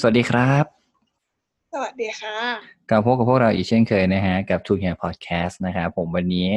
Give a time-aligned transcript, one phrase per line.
[0.00, 0.64] สวัสดีครับ
[1.72, 2.36] สวัสดีค่ะ
[2.90, 6.48] กลับพบกับพวกเราอีกเช่นเคยนะฮะ กับ To Hear Podcast นะครับผมวันนี้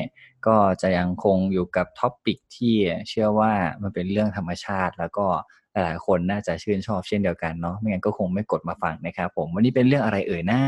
[0.47, 2.76] ก็จะยังคงอยู่กับ topic ที่
[3.09, 5.26] เชื่อว่ามันเป็นเรื่องธรรมชาติ แล้วก็
[5.73, 10.62] หลายๆคนน่าจะชื่นชอบเช่นเดียวกันเนาะไม่งั้นก็คงไม่กดมาฟังนะครับผมวันนี้เป็นเรื่องอะไรเอ่ยนะ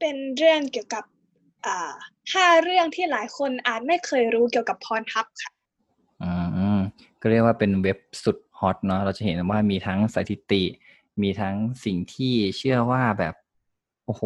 [0.00, 1.04] เป็นเรื่องเกี่ยวกับ
[1.66, 1.92] อ่า
[2.32, 5.50] ห้าเรื่องที่หลายคนอาจไม่เคยรู้เกี่ยวกับ Pornhub ค่ะ
[6.22, 6.32] อื
[6.66, 6.67] ม
[7.20, 10.64] ก็เรียกว่าเป็นเว็บสุดฮอตเนาะเราจะเห็นว่ามีทั้งสถิติ
[11.22, 13.34] มีทั้งสิ่งที่เชื่อว่าแบบ
[14.06, 14.22] โอ้โห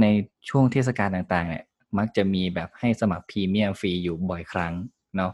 [0.00, 0.04] ใน
[0.48, 1.64] ช่วงเทศกาลต่างๆเนี่ย
[1.98, 4.72] มักจะมีแบบให้สมัครพรีเมียมฟรีอยู่บ่อยครั้ง
[5.16, 5.32] เนาะ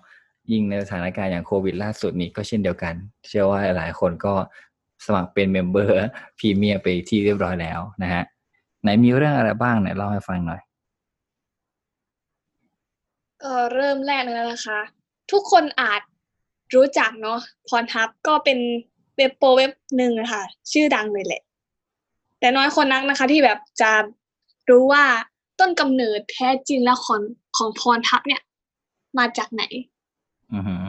[0.50, 2.94] ยิ่งในสถานการณ์อย่างโควิดล่าสุดนี้ก็เช่นเดียวกัน
[3.28, 4.34] เชื่อว่าหลายคนก็
[5.06, 8.22] สมัครเป็น member premium ไปที่เรียบร้อยแล้วนะฮะ
[8.82, 10.60] ไหนมีเรื่องอะไรบ้างเนี่ยเล่าให้ฟังหน่อย
[13.42, 14.80] ก็เริ่มแรกเลยนะคะ
[15.32, 16.02] ทุกคนอาจ
[16.74, 17.38] รู้จักเนาะ
[17.68, 18.58] พรทับก็เป็น
[19.16, 21.42] เว็บโปรเว็บหนึ่งอะค่ะ ชื่อดังเลยแหละ
[22.38, 23.92] แต่น้อยคนนักนะคะ ที่แบบจะ
[24.70, 25.04] รู้ว่า
[25.60, 27.20] ต้นกำเนิดแท้จริงแล้วของ
[27.56, 28.42] ของพรทับเนี่ย
[29.18, 29.62] มาจากไหน
[30.52, 30.84] อือหือ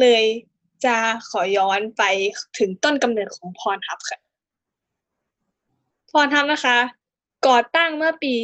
[0.00, 0.24] เลย
[0.84, 0.96] จะ
[1.30, 2.02] ขอย้อนไป
[2.58, 4.18] ถึงต้นกำเนิดของพรทับค่ะ
[6.10, 6.76] Pornhub นะคะ
[7.46, 8.34] ก่อตั้งเมื่อปี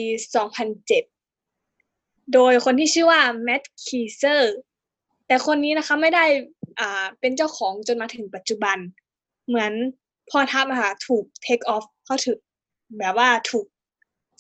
[1.53, 4.55] 2007 โดยคนที่ชื่อว่า Matt Keezer
[5.27, 6.25] แต่คนนี้นะคะไม่ได้
[6.81, 8.79] อ่าเป็นเจ้าของจนมาถึงปัจจุบัน
[9.49, 9.73] เหมือน
[10.31, 12.39] Pornhub อะค่ะถูก take over เขาถือ
[12.99, 13.67] แบบว่าถูก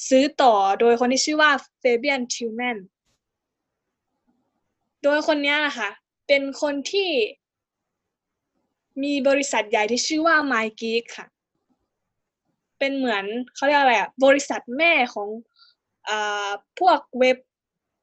[0.08, 2.78] ซื้อต่อโดยคนที่ชื่อว่า Fabian Thylmann
[5.02, 5.90] โดยคนนี้นะคะ
[6.26, 7.10] เป็นคนที่
[9.02, 11.26] มีบริษัทใหญ่ที่ชื่อว่า MyGeek ค่ะ
[12.78, 15.28] เป็นเหมือนเขาเรียกอะไรอะบริษัทแม่ของ
[16.08, 16.10] อ
[16.78, 17.38] พวกเว็บ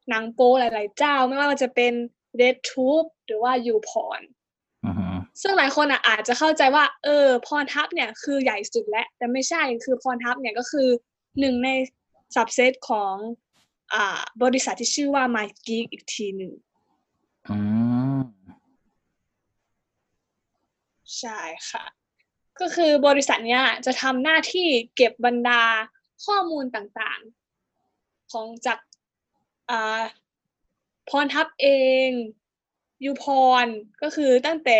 [0.09, 1.93] หนังโป๊หลาย ๆ เจ้า ไม่ว่าจะเป็น
[2.39, 4.23] RedTube หรือว่า YouPorn
[4.85, 10.87] อือหือซึ่งหลายคนอะอาจจะเข้าใจว่า เออ พรทับเนี่ยคือใหญ่สุดแล้ว แต่ไม่ใช่คือพรทับเนี่ยก็คือ
[11.39, 11.69] หนึ่งใน
[12.35, 13.15] subset ของ
[13.93, 16.53] อ่าบริษัทที่ชื่อว่า MyGeek อีกทีหนึ่ง
[17.49, 17.57] อื
[18.19, 18.21] ม
[21.19, 21.39] ใช่
[21.69, 21.85] ค่ะ
[22.61, 25.63] ก็คือบริษัทเนี้ยจะทำหน้าที่เก็บบรรดา
[26.25, 28.79] ข้อมูลต่างๆ ของจาก
[29.69, 30.01] อ่า
[31.11, 31.67] พรทับเอ
[32.07, 32.09] ง
[33.05, 33.25] ยูพ
[33.63, 33.65] ร
[34.01, 34.79] ก็คือตั้งแต่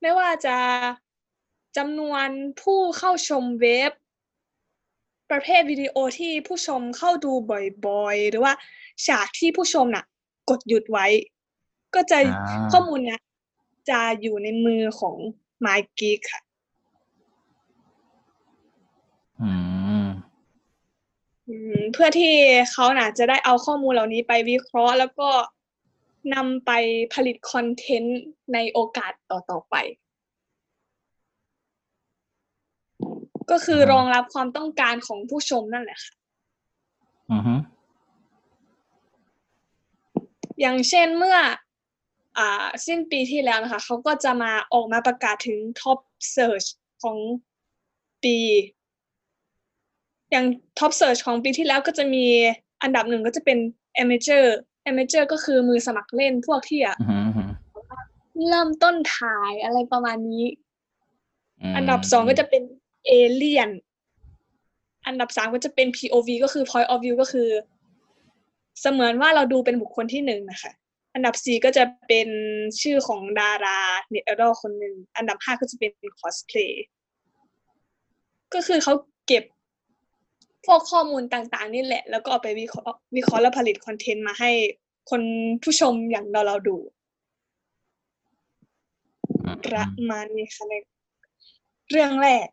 [0.00, 0.56] ไม่ว่าจะ
[1.76, 2.28] จำนวน
[2.62, 3.92] ผู้เข้าชมเว็บ
[5.30, 7.32] ประเภทวิดีโอที่ผู้ชมเข้าดู
[7.86, 8.52] บ่อยๆ หรือว่า
[9.06, 10.04] ฉากที่ผู้ชมน่ะ
[10.50, 11.06] กดหยุดไว้
[11.94, 13.20] ก็จะอ่าข้อมูลเนี้ย
[13.90, 15.16] จะอยู่ในมือของ
[15.64, 16.40] MyGeek ค่ะ
[19.40, 20.08] อืม อืม
[21.92, 22.32] เพื่อที่
[22.70, 25.30] เขาน่ะจะได้เอาข้อมูลเหล่านี้ไปวิเคราะห์ แล้วก็
[26.34, 26.70] นำไป
[27.14, 28.20] ผลิตคอนเทนต์
[28.52, 29.76] ในโอกาสต่อๆไป
[33.50, 36.14] ก็คือรองรับความต้องการของผู้ชมนั่นแหละค่ะ
[37.32, 37.60] อือหือ
[40.60, 41.38] อย่างเช่นเมื่อ
[42.38, 45.98] อ่าสิ้นปีที่แล้วนะคะ เขาก็จะมาออกมาประกาศถึง Top
[46.34, 46.68] Search
[47.02, 47.18] ของ
[48.24, 48.36] ปี
[50.30, 50.44] อย่าง
[50.78, 52.24] Top Search ของปีที่แล้วก็จะมี
[52.82, 53.58] อันดับหนึ่งก็จะเป็น
[54.02, 54.44] Amateur
[54.90, 57.50] Amateur ก็คือมือสมัครเล่นพวกที่อะอือหืออือหือ
[58.48, 60.44] เริ่มต้นถ่ายอะไรประมาณนี้
[61.70, 62.62] มอันดับสองก็จะเป็น
[63.06, 63.70] เอเลียน
[65.06, 67.48] อันดับสามก็จะเป็น POV ก็คือ point of view ก็คือ
[68.80, 70.72] เสมือนว่าเราดูเป็นบุคคลที่หนึ่งนะคะ
[71.14, 72.28] อันดับสี่ก็จะเป็น
[72.80, 76.84] ชื่อของดาราเน็ตไอดอลคนหนึ่ง อันดับห้าก็จะเป็นคอสเพลย์
[78.54, 78.94] ก็คือเขา
[79.26, 79.44] เก็บ
[80.68, 84.50] พวกข้อมูลต่างๆ นี่แหละ แล้วก็เอาไปวิเคราะห์วิเคราะห์และผลิต content มาให้
[85.10, 85.22] คน
[85.62, 86.76] ผู้ชมอย่างเราเราๆดู
[89.44, 90.74] อืมประมาณนี้ค่ะใน
[91.90, 92.46] เรื่องแรก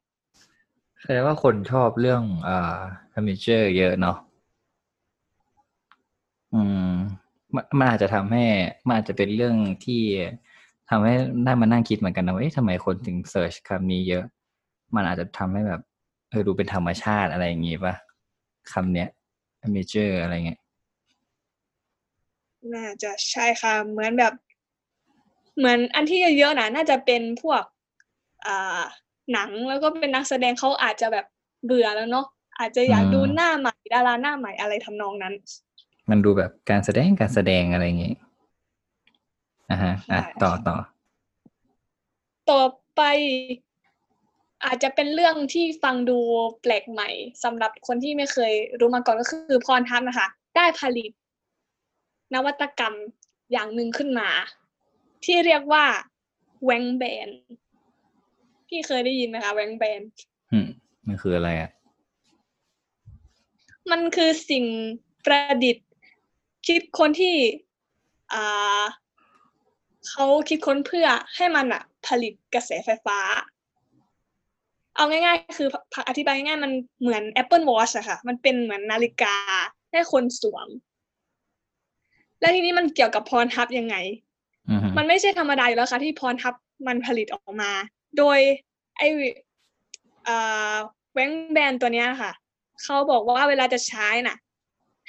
[1.02, 2.80] แสดงว่าคนชอบเรื่องอ่า
[3.14, 4.18] คอมมิเจอร์เยอะเนาะ
[6.54, 6.92] อืม
[7.56, 8.44] มันมันอาจจะทำให้
[8.88, 9.56] มันอาจจะเป็นเรื่อง
[9.86, 10.02] ที่
[10.90, 11.14] ทำให้
[11.46, 14.24] ได้มานั่งคิดเหมือนกันนะว่าเอ๊ะทำไมคนถึงเสิร์ชคำนี้เยอะ
[14.96, 15.82] มันอาจจะทำให้แบบ
[16.30, 17.96] เออดูเป็นธรรมชาติอะไรอย่างงี้ปะ
[18.72, 19.10] คำเนี้ย
[19.66, 20.60] amateur อะไรเงี้ย
[22.74, 24.34] น่าจะใช่ค่ะ เหมือนแบบ
[25.58, 27.64] เหมือนอันที่เยอะๆนะน่าจะเป็นพวก
[28.46, 28.82] อ่า
[29.32, 31.26] หนังแล้วก็เป็นนักแสดงเขาอาจจะแบบ
[31.66, 32.26] เบื่อแล้วเนาะ
[32.60, 35.34] อาจจะอยากอืมดูหน้าใหม่ดาราหน้าใหม่อะไรทำนองนั้น
[36.10, 38.14] มันดูแบบการแสดงการแสดงอะไรอย่างงี้
[39.70, 40.76] อ่าฮะอะใช่ต่อต่อ
[42.50, 42.62] ต่อ
[42.96, 43.00] ไป
[44.64, 46.18] อาจจะเป็นเรื่องที่ฟังดู
[46.62, 47.10] แปลกใหม่
[47.44, 51.12] สำหรับคนที่ไม่เคยรู้มาก่อนก็คือพรทัพนะคะ ได้ผลิต
[52.34, 52.96] นวัตกรรม
[53.52, 54.30] อย่างหนึ่งขึ้นมา
[55.26, 55.86] ที่เรียกว่า
[56.64, 57.30] แวงแบน
[58.68, 60.02] พี่เคยได้ยินไหมคะแวงแบน
[60.52, 60.68] อืม
[61.08, 61.72] มันคืออะไรอะ
[63.92, 64.66] มันคือสิ่ง
[65.26, 65.88] ประดิษฐ์
[66.68, 67.36] คิดค้นที่
[68.34, 68.84] อ่า
[70.10, 73.20] เขาคิดค้นเพื่อให้มันอะผลิตกระแสไฟฟ้า
[74.96, 75.68] เอาง่ายๆ คือ
[76.10, 76.72] อธิบายง่ายๆ มัน
[77.02, 79.36] เหมือน Apple Watch อะค่ะ มันเป็นเหมือนนาฬิกา
[79.92, 80.68] ให้คนสวม
[82.40, 83.96] แล้วทีนี้มันเกี่ยวกับพรทับยังไง
[84.70, 86.54] อือฮึมันไม่ใช่ธรรมดาอยู่แล้วค่ะ ที่พรทับ
[86.88, 87.72] มันผลิตออกมา
[88.18, 88.40] โดย
[88.98, 89.02] ไอ
[90.26, 90.38] เอ่
[90.74, 90.76] อ
[91.14, 92.32] แว้งแบนตัวเนี้ยค่ะ
[92.84, 94.38] เขาบอกว่าเวลาจะใช้น่ะ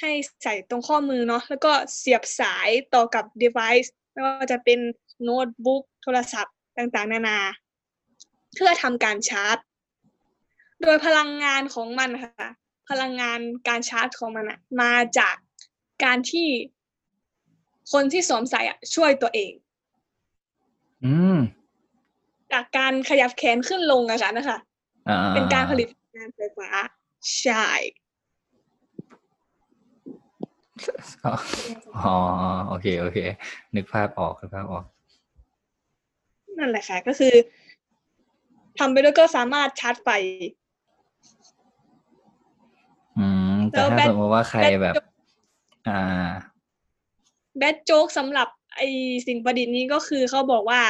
[0.01, 0.11] ให้
[0.43, 4.79] ใส่ตรงข้อมือเนาะ แล้วก็เสียบสายต่อกับ device ไม่ว่าจะเป็น
[5.23, 7.39] โน้ตบุ๊กโทรศัพท์ต่างๆ นานา
[8.55, 9.57] เพื่อทำการชาร์จ
[10.83, 12.49] โดยพลังงานของมันค่ะ
[12.91, 13.39] พลังงาน
[13.69, 15.37] การชาร์จของมันอะมาจาก
[16.05, 16.49] การที่
[17.93, 19.53] คนที่สวมใส่อะช่วยตัวเอง
[21.05, 21.39] อืม
[22.53, 24.59] จากการขยับแขนขึ้นลงอะค่ะนะคะ
[25.09, 26.69] อ่าเป็นการผลิตงานไฟฟ้า
[27.41, 27.67] ใช่
[31.25, 31.35] อ๋อ
[31.97, 32.17] อ๋อ
[32.69, 33.19] โอเค โอเค
[33.75, 34.85] นึกภาพออกนึกภาพออก
[36.59, 37.35] นั่นแหละค่ะ ก็คือ
[38.79, 40.09] ทำไปด้วยก็สามารถชาร์จไฟ
[43.19, 43.27] อื
[43.57, 44.95] ม แต่แล้วถ้าแบตสมมติว่าใครแบบ
[45.89, 46.29] อ่า
[47.59, 48.81] แบทโจ๊กสำหรับไอ
[49.27, 50.83] สิ่งประดิษฐ์นี้ก็คือเขาบอกว่า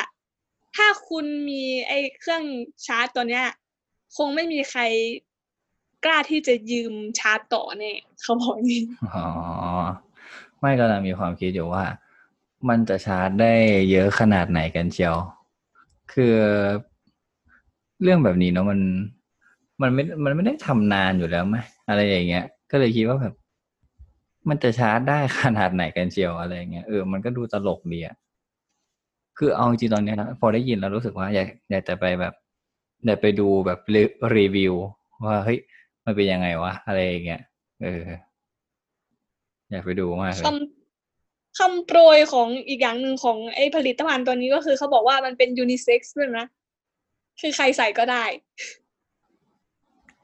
[0.77, 2.43] ถ้าคุณมีไอเครื่อง
[2.87, 3.47] ชาร์จตัวเนี้ย
[4.17, 4.83] คงไม่มีใคร
[6.05, 7.93] กล้าที่จะยืมชาร์จต่อแน่
[8.23, 8.83] เขาบอกอย่างนี้
[9.15, 9.27] อ๋อ
[10.61, 11.85] ไม่กำลังมีความคิดอยู่ว่า
[12.69, 13.53] มันจะชาร์จได้
[13.91, 15.17] เยอะขนาดไหนกันเชียว
[16.13, 16.37] คือ
[18.03, 18.81] เรื่องแบบนี้เนาะมัน
[19.83, 21.57] มันไม่ มันไม่ได้ทำนานอยู่แล้วไหม
[21.89, 23.35] อะไรอย่างเงี้ย ก็เลยคิดว่าแบบ
[24.49, 28.17] มันจะชาร์จได้ขนาดไหนกันเชียวอะไรอย่างเงี้ยเออมันก็ดูตลกดีอะ
[29.39, 32.35] คือเอาจริงๆตอนเนี้ยนะพอได้ยินแล้วรู้สึกว่าอยากอยากจะไปแบบ
[33.07, 34.03] อยากไปดูแบบรี
[34.37, 34.75] รีวิว
[35.27, 35.59] ว่าเฮ้ย
[36.05, 37.43] มันเป็นยังไงวะอะไรอย่างเงี้ย
[37.83, 38.03] เออ
[39.71, 46.47] อยากไปดูมากเลยคำคำโปรยของอีกอย่างหนึ่งของไอ้ผลิตภัณฑ์ตัวนี้ก็คือเขาบอกว่ามันเป็นยูนิเซ็กซ์ด้วยนะ
[47.41, 48.25] คือใครใส่ก็ได้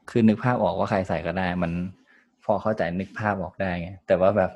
[0.09, 1.71] คือนึกภาพออกว่าใครใส่ก็ได้มัน
[2.45, 4.51] พอเข้าใจนึกภาพออกได้ไงแต่ว่าแบบ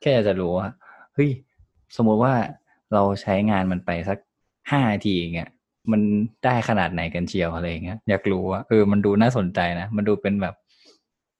[0.00, 0.68] แค่อยากจะรู้ว่า
[1.14, 1.30] เฮ้ย
[1.96, 2.34] สมมุติว่า
[2.94, 4.18] เราใช้งานมันไปสัก
[4.70, 5.50] ห้านาทีอย่างเงี้ย
[5.92, 6.00] มัน
[6.44, 10.54] ได้ขนาดไหนกันเชียวอะไรเงี้ยอยากรู้ว่าเออมันดูน่าสนใจนะ มันดูเป็นแบบ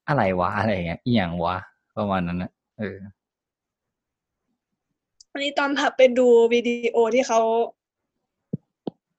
[0.07, 1.57] อะไรวะอะไรเงี้ยอีหยังวะ
[1.97, 2.97] ประมาณนั้นนะเออ
[5.31, 7.39] อันนี้ตอนผับไปดูวิดีโอที่เขา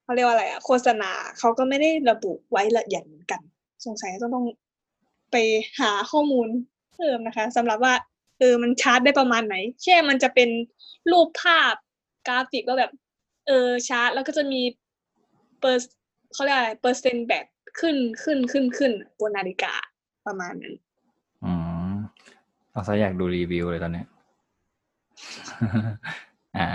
[0.02, 3.40] เขาเรียกว่าอะไรอะโฆษณาเขาก็ไม่ได้ระบุไว้ละเอียดเหมือนกัน
[3.84, 4.46] สงสัยต้องต้อง
[5.32, 5.36] ไป
[5.80, 6.48] หาข้อมูล
[7.00, 7.94] พิ่มนะคะสำหรับว่า
[8.38, 10.48] เออมันชาร์จได้ประมาณไหนแค่มันจะเป็น
[11.10, 11.74] รูปภาพ
[12.26, 12.92] กราฟิกว่าแบบ
[13.46, 14.60] เออชาร์จ แล้วก็จะมี
[15.60, 15.92] เปอร์
[16.32, 17.46] เขาเรียกอะไรเปอร์เซ็นต์แบบ
[17.78, 19.74] ขึ้นขึ้นขึ้นขึ้นบนนาฬิกา
[20.26, 20.74] ประมาณนั้น
[21.44, 21.52] อื
[21.90, 21.92] ม
[22.70, 24.06] เอาซะอยากดูรีวิวเลยตอนเนี้ย
[26.56, 26.68] อ่า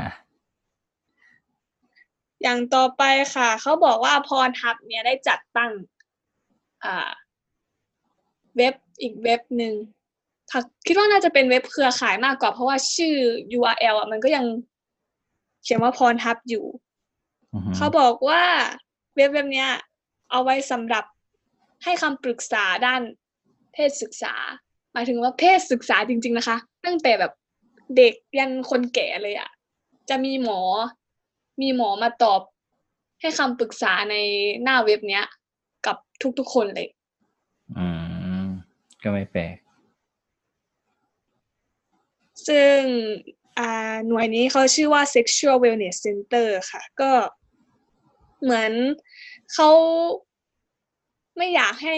[2.41, 3.03] อย่างต่อไป
[3.35, 5.71] ค่ะ เขาบอกว่า Pornhub เนี่ยได้จัดตั้ง
[6.85, 7.09] อ่า
[8.57, 9.73] เว็บอีกเว็บหนึ่ง
[10.51, 13.15] ค่ะคิดว่าน่าจะเป็นเว็บเครือข่ายมากกว่า เพราะว่าชื่อ
[13.57, 14.45] URL อะมันก็ยัง
[15.63, 16.65] เขียนว่าพรทับอยู่
[17.53, 18.43] อือฮึเขาบอกว่า
[19.15, 19.69] เว็บเว็บเนี้ย
[20.31, 21.05] เอาไว้สำหรับ
[21.83, 23.01] ให้คำปรึกษาด้าน
[23.73, 24.33] เพศศึกษา
[24.93, 27.33] หมายถึงว่าเพศศึกษาจริง ๆ นะคะ ตั้งแต่แบบ
[27.97, 29.49] เด็กยันคนแก่เลยอะ่ะ
[30.09, 30.61] จะมีหมอ
[31.61, 32.41] มีหมอมาตอบ
[33.21, 34.15] ให้คำปรึกษาใน
[34.63, 35.25] หน้าเว็บเนี้ย
[35.85, 35.97] กับ
[36.39, 36.89] ทุกๆคนเลย
[37.77, 37.87] อื
[38.43, 38.45] ม
[39.03, 39.55] ก็ไม่แปลก
[42.47, 42.79] ซึ่ง
[44.07, 47.11] หน่วยนี้เขาชื่อว่า Sexual Wellness Center ค่ะ ก็
[48.43, 48.71] เหมือน
[49.53, 49.69] เขา
[51.37, 51.95] ไม่อยากให้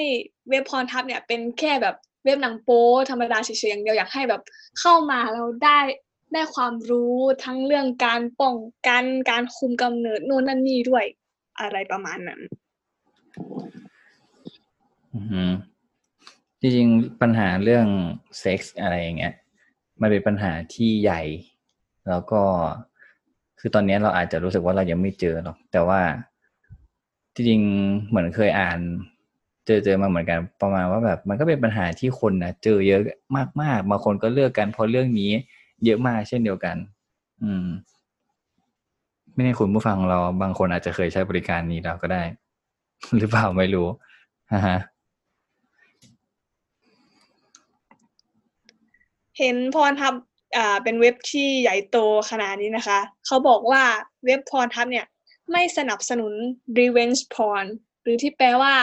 [0.50, 4.42] เว็บพรทับเนี่ยเป็นแค่แบบเว็บหนังโป๊ธรรมดาเฉยๆอย่างเดียวอยากให้แบบ
[4.80, 5.80] เข้ามาเราได้
[6.34, 8.56] ได้ความรู้ทั้งเรื่องการป้อง
[8.88, 11.06] กันการคุมกำเนิดโน่นนั่นนี่ด้วย
[11.60, 12.40] อะไรประมาณนั้น
[15.14, 15.44] อือฮึ
[16.62, 17.88] จริงๆปัญหาเรื่อง
[18.40, 19.34] เซ็กส์อะไรอย่างเงี้ย
[20.02, 21.22] มันเป็นปัญหาที่ใหญ่
[22.10, 22.42] แล้วก็
[23.60, 26.02] คือตอนนี้เราอาจจะรู้สึกว่าเรายังไม่เจอหรอกแต่ว่า
[27.36, 27.62] ที่จริง
[28.08, 28.80] เหมือนเคยอ่าน
[29.66, 33.02] เจอเจอมาเหมือนกันประมาณว่าแบบมันก็เป็นปัญหาที่คนนะเจอเยอะ
[33.62, 35.32] มากๆบางคนก็เลือกกันเพราะเรื่องนี้
[35.86, 36.76] เยอะมากเช่นเดียวกัน
[37.44, 37.68] อืม
[39.34, 42.24] ไม่แน่คุณผู้ฟังเราบางคนอาจจะเคยใช้บริการนี้แล้วก็ได้
[43.18, 43.88] หรือเปล่าไม่รู้
[44.68, 44.78] ฮะ
[49.38, 50.14] เห็นพรทับ
[50.58, 51.98] อ่าเป็นเว็บที่ใหญ่โต
[52.30, 53.84] ขนาดนี้นะคะ เขาบอกว่า
[54.26, 55.06] เว็บพรทับเนี่ย
[55.52, 56.34] ไม่สนับสนุน
[56.80, 57.66] revenge porn
[58.02, 58.76] หรือที่แปลว่า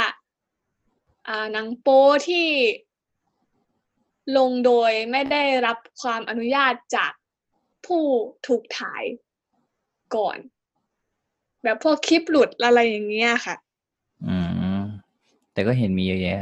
[1.29, 2.47] อ่าหนังโป๊ที่
[4.39, 7.13] ลงโดยไม่ได้รับความอนุญาตจาก
[7.87, 8.05] ผู้
[8.47, 9.05] ถูกถ่าย
[10.15, 10.39] ก่อน
[11.63, 13.55] แบบพวกคลิปหลุดอะไรอย่างเงี้ยค่ะ
[14.27, 14.37] อื
[14.79, 14.83] ม
[15.53, 16.39] แต่ก็เห็นมีเยอะแยะ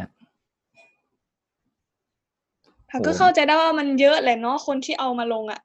[2.92, 5.60] ค่ะโอ้ก็เข้าใจได้ว่ามันเยอะแหละเนาะคนที่เอามาลงอะ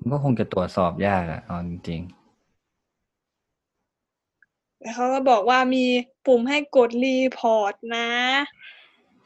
[0.00, 2.00] มันก็คงจะตรวจสอบยากอะเอาจริง
[4.80, 5.84] แต่เขาก็บอกว่ามี
[6.26, 8.08] ปุ่มให้กด report นะ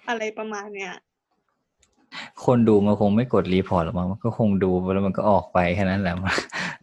[0.08, 6.34] อะไรประมาณเนี้ยๆคนดูมันคงไม่กด report หรอกมั้งมันก็คงดูแล้วมันก็ออกไปแค่นั้นแหละมัน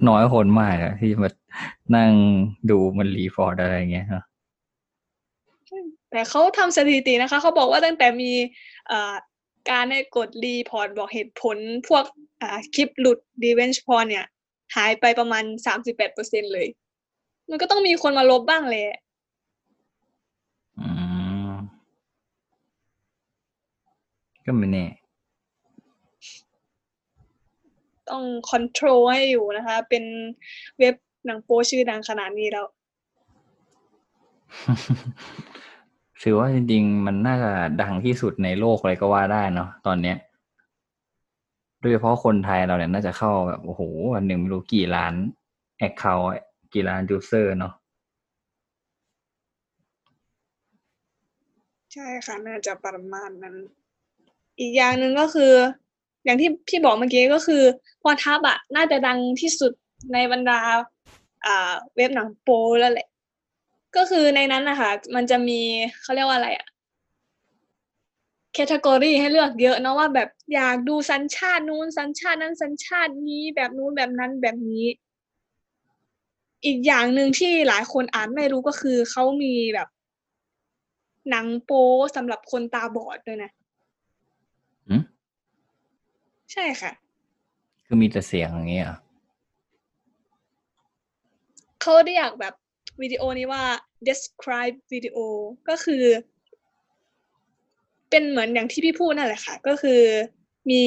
[0.07, 1.29] น้อยคนมากอะที่มา
[1.95, 2.11] นั่ง
[2.69, 4.23] ดูมัน report อะไรอย่างเงี้ยเนอะ
[6.15, 8.31] แต่เขาทำสถิตินะคะเขาบอกว่าตั้งแต่มี
[8.87, 9.13] เอ่อ
[9.71, 11.57] การให้กด report บอกเหตุผล
[11.87, 12.03] พวก
[12.41, 14.25] อ่าคลิปหลุดดีเวนช์พอเนี่ย
[14.75, 16.67] หายไปประมาณสามสิบแปดเปอร์เซ็นเลย
[17.49, 18.89] มันก็ต้องมีคนมาลบบ้างแหละ
[20.79, 20.87] อื
[21.49, 21.53] ม
[24.45, 24.85] ก็ไม่แน่
[28.09, 30.03] ต้องคอนโทรลให้อยู่นะคะ เป็น
[30.79, 30.95] เว็บ
[31.25, 32.67] หนังโป๊ชื่อดังขนาดนี้แล้ว
[36.27, 37.51] ถือว่าจริงๆ มันน่าจะ
[37.81, 40.17] ดังที่สุดในโลกเลยก็ว่าได้เนาะตอนเนี้ย
[41.79, 43.81] โดยเฉพาะคนไทยเราเนี่ยน่าจะเข้าแบบโอ้โห
[44.13, 45.13] วันหนึ่งไม่รู้กี่ล้าน
[45.79, 46.27] แอคเคาท์
[46.73, 47.73] กี่ล้านยูเซอร์เนาะ
[51.93, 53.55] ใช่ค่ะ น่าจะประมาณนั้น
[54.59, 55.53] อีกอย่างหนึ่งก็คือ
[56.25, 57.63] อย่างที่พี่บอกเมื่อกี้ก็คือ
[58.01, 59.71] พรทับอะน่าจะดังที่สุด
[60.13, 60.59] ในบรรดา
[61.45, 63.07] อ่า เว็บหนังโปแล้วแหละ
[63.97, 65.59] ก็คือในนั้นนะคะมันจะมี
[66.01, 66.67] เขาเรียกว่าอะไรอะ
[68.53, 74.85] แคตตากรีให้เลือกเยอะเนาะว่าแบบอยากดูสัญชาตินู้นสัญชาตินั้นสัญชาตินี้แบบนู้นแบบนั้นแบบนี้
[76.65, 79.87] อีกอย่างหนึ่งที่หลายคนอ่านไม่รู้ก็คือเขามีแบบ
[81.29, 83.51] หนังโป๊สำหรับคนตาบอดด้วยนะ
[84.89, 85.03] อืม
[86.51, 86.91] ใช่ค่ะ
[87.85, 88.97] คือมีแต่เสียงอย่างเงี้ยเหรอ
[91.81, 92.53] เขาเรียกแบบ
[93.01, 93.63] วิดีโอนี้ว่า
[94.07, 95.17] describe video
[95.69, 96.03] ก็คือ
[98.09, 100.01] เป็นเหมือนอย่างที่พี่พูดนั่นแหละค่ะ ก็คือ
[100.71, 100.83] มี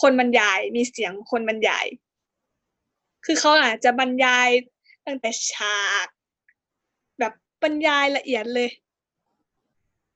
[0.00, 1.86] คนบรรยาย มีเสียงคนบรรยาย
[3.24, 4.48] คือเขาอาจจะบรรยาย
[5.06, 6.06] ตั้งแต่ฉาก
[7.18, 7.32] แบบ
[7.62, 8.70] บรรยายละเอียดเลย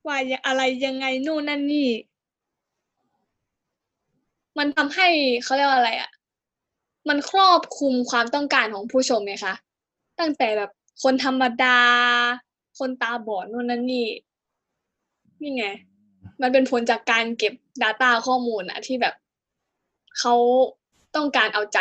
[0.07, 0.17] ว่า
[0.47, 1.89] อะไรยังไงนู่นนั่นนี่
[4.59, 5.09] มันทำให้
[5.45, 6.11] เขาเรียกว่าอะไรอะ
[7.09, 9.55] มันครอบคลุมความต้องการของผู้ชมไงคะ
[10.19, 10.71] ตั้งแต่แบบ
[11.03, 11.79] คนธรรมดา
[12.79, 14.07] คนตาบอดนู่นนั่นนี่
[15.41, 15.67] นี่ไง
[16.41, 19.15] มันเป็นผลจากการเก็บ Data ข้อมูลอะที่แบบ
[20.19, 20.35] เขา
[21.17, 21.79] ต้องการเอาใจ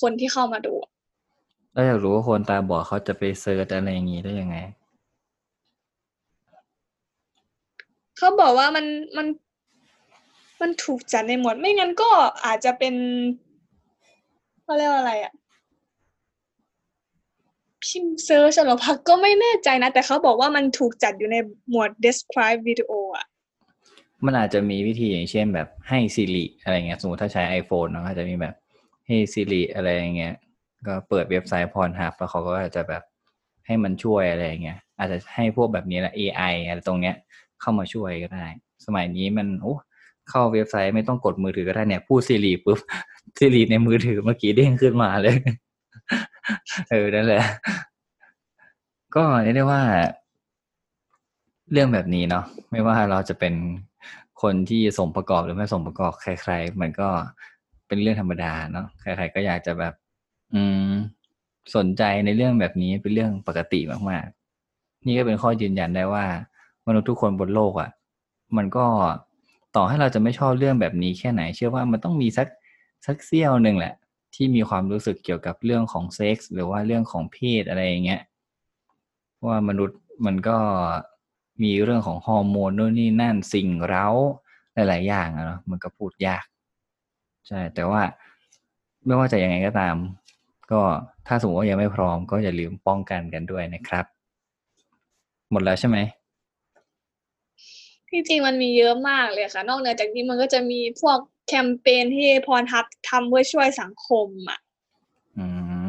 [0.00, 0.90] คนที่เข้ามาดูอะ
[1.72, 4.56] แล้วอยากรู้ว่าคนตาบอดเขาจะไปเซิร์ชอะไรอย่างงี้ได้ยังไง
[8.18, 9.26] เขาบอกว่ามันมัน
[10.60, 12.10] มันถูกจัดในหมวดไม่งั้นก็
[12.46, 12.94] อาจจะเป็น
[14.62, 15.32] เขาเรียกว่าอะไรอะ
[17.84, 21.36] พิมพ์เซิร์ชเหรอพักก็ไม่แน่ใจนะ แต่เขาบอกว่ามันถูกจัดอยู่ใน
[21.70, 23.26] หมวด describe video อะ
[24.24, 28.54] มันอาจจะมีวิธีอย่างเช่นแบบให้ Siri อะไรเงี้ยสมมติถ้าใช้ iPhone เนอะอาจจะมีแบบ
[29.06, 30.34] ให้ Siri อะไรอย่างเงี้ย
[30.86, 33.02] ก็เปิดเว็บไซต์พรหับแล้วเขาก็อาจจะแบบ
[33.66, 37.14] ให้มันช่วยอะไรเงี้ย อาจจะให้พวกแบบนี้แหละ AI อะไรตรงเนี้ย
[37.60, 38.46] เข้ามาช่วยก็ได้
[38.86, 39.74] สมัยนี้มันโอ้
[40.28, 42.78] เข้าเว็บไซต์ไม่ต้องกดมือถือก็ได้เนี่ยพูด Siri ปุ๊บ
[43.38, 45.36] Siri ในมือถือเมื่อกี้เด้งขึ้นมาเลย
[46.90, 47.42] เออนั่นแหละ
[49.16, 49.82] ก็เรียกได้ว่า
[51.72, 53.54] เรื่องแบบนี้เนาะไม่ว่าเราจะเป็น
[54.42, 57.08] คนที่สมประกอบหรือไม่สมประกอบใคร ๆ มันก็
[57.86, 59.94] เป็นเรื่องธรรมดาเนาะใครๆก็อยากจะแบบ
[60.54, 60.90] อืม
[61.76, 66.24] สนใจในเรื่องแบบนี้เป็นเรื่องปกติมากๆ นี่ก็เป็นข้อยืนยันได้ว่า
[66.86, 67.90] มนุษย์ทุกคนบนโลกอะ่ะ
[68.56, 68.86] มันก็
[69.76, 72.48] ต่อให้เราจะไม่ชอบเรื่องแบบนี้แค่ไหน เชื่อว่ามันต้องมีสัก
[73.06, 73.94] สักเสี้ยวหนึ่งแหละ
[74.36, 78.22] ที่มีความรู้สึกเกี่ยวกับเรื่องของเซ็กส์หรือว่าเรื่องของเพศอะไรอย่างเงี้ย
[79.46, 80.58] ว่ามนุษย์มันก็
[81.62, 84.06] มีเรื่องของฮอร์โมนนู่นนี่นั่นสิ่งเร้า
[84.74, 86.44] หลาย ๆ อย่างอะเนาะมันก็พูดยาก
[87.48, 88.02] ใช่ แต่ว่า
[89.06, 89.96] ไม่ว่าจะยังไงก็ตาม
[90.70, 90.80] ก็
[91.26, 94.04] ถ้าสมมติว่ายังไม่พร้อม ก็อย่าลืมป้องกันกันด้วยนะครับ
[95.50, 95.98] หมดแล้วใช่ไหม
[98.10, 104.60] ที่จริงมันมีเยอะมากเลยค่ะ นอกเหนือจากนี้มันก็จะมีพวก แคมเปญที่พรทับทำเพื่อช่วยสังคมอะ
[105.38, 105.46] อื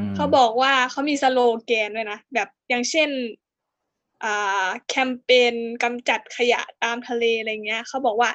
[0.08, 3.10] มเขาบอกว่าเขามีสโลแกนด้วยนะ แบบอย่างเช่น
[4.24, 8.30] อ่าแคมเปญกำจัดขยะตามทะเลอะไรเงี้ยเขาบอกว่า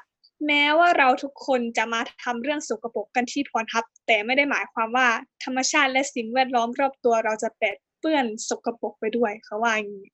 [0.46, 5.08] แม้ว่าเราทุกคนจะมาทำเรื่องสกปรกกันที่พรทับ แต่ไม่ได้หมายความว่า
[5.44, 10.08] ธรรมชาติและสิ่งแวดล้อมรอบตัวเราจะแปดเปื้อนสกปรกไปด้วยเขาว่าอย่างนี้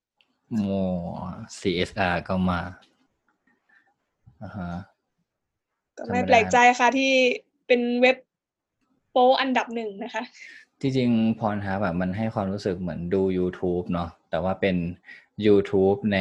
[0.50, 0.78] โอ้
[1.58, 2.60] CSR ก็มา
[4.42, 4.70] อ่าฮะ
[5.98, 7.12] ก็ธรรมดาไม่แปลกใจค่ะที่
[7.66, 8.16] เป็นเว็บ
[9.10, 10.24] โปรอันดับหนึ่งนะคะ
[10.80, 14.76] จริงๆพรทับแบบมันให้ความรู้สึกเหมือนดู YouTube เนาะแต่ว่าเป็น
[15.46, 16.18] YouTube ใน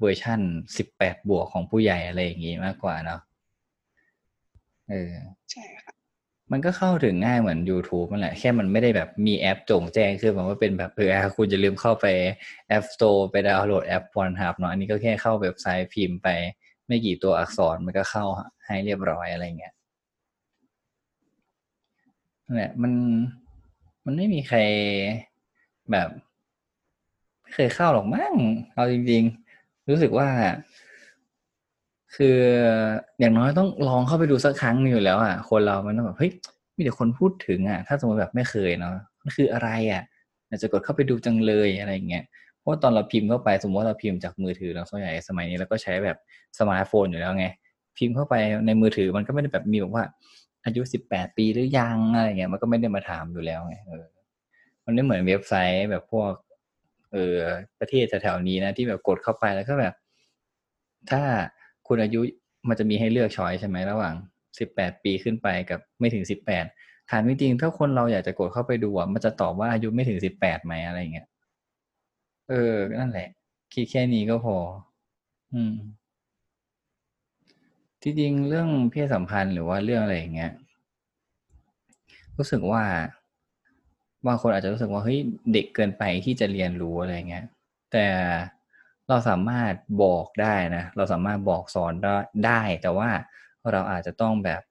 [0.00, 0.40] เวอร์ชั่น
[0.84, 3.20] 18 บวกของผู้ใหญ่อะไรอย่างงี้มากกว่าเนาะ
[4.90, 5.12] เออ
[5.50, 5.92] ใช่ค่ะ
[6.52, 12.06] มันก็เข้าถึงง่ายเหมือน YouTube นั่นแหละ แค่มันไม่ได้แบบมีแอปจงแจ้งขึ้นมาว่าเป็นแบบเอออะคุณจะลืมเข้าไป
[12.76, 16.28] App Store ไปดาวน์โหลดแอป Pornhub เนาะอันนี้ก็แค่เข้าเว็บไซต์พิมพ์ไป
[16.86, 18.24] ไม่กี่ตัวอักษรมันก็เข้า
[18.66, 19.74] ให้เรียบร้อยอะไรเงี้ย
[22.44, 22.92] นั่นแหละมัน
[24.04, 24.58] มันไม่มีใคร
[25.92, 26.08] แบบ
[27.40, 28.34] ไม่เคยเข้าหรอกมั้ง
[28.74, 29.22] เอาจริง
[29.56, 30.28] ๆ รู้สึกว่า
[32.16, 32.38] คือ
[33.18, 36.32] อย่างน้อยต้องลองเข้าไปดูสักครั้งหนึงอยู่แล้วอะคนเรามันต้องแบบเฮ้ย
[36.76, 40.02] มีแต่คนพูดถึงอะ ถ้าสมมติแบบไม่เคยเนาะมันคืออะไรอะ
[40.48, 42.24] อยากจะกดเข้าไปดูจังเลยอะไรเงี้ย
[42.66, 46.16] ราะตอนเราพิมพ์เข้าไปสมมติว่าเราพิมพ์จากมือถือเราส่วนใหญ่สมัยนี้เราก็ใช้แบบ
[46.58, 47.46] สมาร์ทโฟนอยู่แล้วไง
[47.96, 48.34] พิมพ์เข้าไป
[48.66, 50.04] ในมือถือมันก็ไม่ได้แบบมีแบบว่า
[50.64, 54.04] อายุสิบแปดปีหรือยังอะไรเงี้ยมันก็ไม่ได้มาถามอยู่แล้วไงเออ
[54.84, 56.32] มันไม่เหมือนเว็บไซต์แบบพวก
[57.12, 57.36] เออ
[57.80, 59.94] ประเทศแถวๆนี้นะที่แบบกดเข้าไปแล้วก็แบบ
[61.10, 61.22] ถ้า
[61.86, 62.20] คุณอายุ
[62.68, 64.14] มันจะมีให้เลือกช้อยใช่ไหมระหว่าง
[64.58, 66.64] สิบแปดปีขึ้นไปกับไม่ถึงสิบแปด
[67.10, 71.26] ถามจริงๆถ้าคนเราอยากจะกดเข้าไปดูอะมันจะตอบว่าอายุไม่ถึงสิบแปดไหมอะไรเงี้ย
[72.48, 73.28] เออ นั่นแหละ
[73.72, 74.56] คิดแค่นี้ก็พอ
[75.52, 75.74] อืม
[78.02, 80.52] ที่จริงเรื่องเพศสัมพันธ์หรือว่าเรื่องอะไรอย่างเงี้ย
[82.36, 82.82] รู้สึกว่า
[84.26, 85.18] บางคนอาจจะรู้สึกว่าเฮ้ย
[85.52, 87.44] เด็กเกินไปที่จะเรียนรู้อะไรเงี้ย
[87.92, 88.06] แต่
[89.08, 89.72] เราสามารถ
[90.02, 91.92] บอกได้นะ เราสามารถบอกสอน
[92.46, 93.10] ได้ แต่ว่า
[93.72, 94.62] เราอาจจะต้องแบบ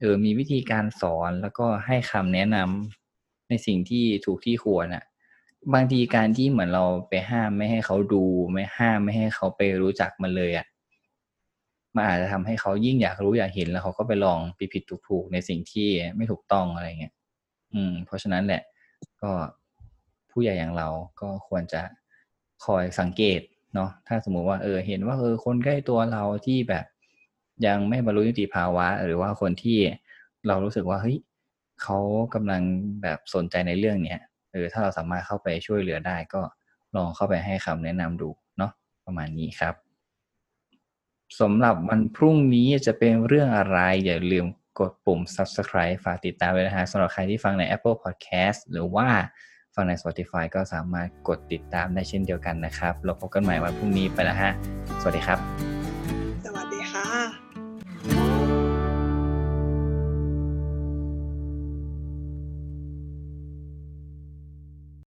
[0.00, 5.04] เออมีวิธีการสอนแล้วก็ให้คำแนะนำในสิ่งที่ถูกที่ควรอะ
[5.72, 10.66] บางทีการที่เหมือนเราไปห้ามไม่ให้เขาดูไม่ห้ามไม่ให้เขาไปรู้จักมันเลยอะ
[11.94, 17.14] มันอาจจะทำให้เขายิ่งอยากรู้อยากเห็นแล้วเขาก็ไปลองผิดผิดถูกถูกในสิ่งที่ไม่ถูกต้องอะไรเงี้ย
[17.74, 18.62] อืม เพราะฉะนั้นแหละ
[19.22, 19.30] ก็
[20.30, 20.88] ผู้ใหญ่อย่างเรา
[21.20, 21.82] ก็ควรจะ
[22.64, 23.40] คอยสังเกต
[23.74, 26.84] เนาะถ้าสมมุติว่าเออ เห็นว่าเออคนใกล้ตัวเราที่แบบ
[27.66, 29.78] ยังไม่บรรลุนิติภาวะ หรือว่าคนที่
[30.46, 31.18] เรารู้สึกว่าเฮ้ย
[31.82, 31.98] เขา
[32.34, 32.62] กำลัง
[33.02, 34.20] แบบสนใจในเรื่องเนี้ย
[34.54, 36.42] เออถ้าเราสามารถเข้าไปช่วยเหลือได้ก็
[36.96, 38.72] ลองเข้าไปให้คำแนะนำดูเนาะ
[39.06, 39.74] ประมาณนี้ครับ
[41.40, 44.46] สำหรับวันพรุ่งนี้จะเป็นเรื่องอะไร อย่าลืม
[44.78, 49.08] กดปุ่ม subscribe ฝากติดตามไว้นะฮะสำหรับใครที่ฟังใน Apple Podcast หรือว่า
[49.74, 54.52] ฟังใน Spotify ก็สามารถกดติดตามได้เช่นเดียวกันนะครับ เราพบกันใหม่วันพรุ่งนี้ไปแล้วฮะ
[55.00, 55.53] สวัสดีครับ